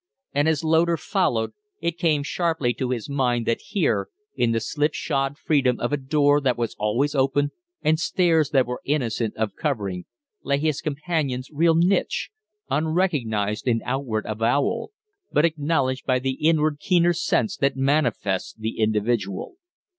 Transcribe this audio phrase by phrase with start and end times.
[0.33, 5.37] And as Loder followed, it came sharply to his mind that here, in the slipshod
[5.37, 7.51] freedom of a door that was always open
[7.83, 10.05] and stairs that were innocent of covering,
[10.41, 12.31] lay his companion's real niche
[12.67, 14.91] unrecognized in outward avowal,
[15.31, 19.53] but acknowledged by the inward, keener sense that manifests the individual.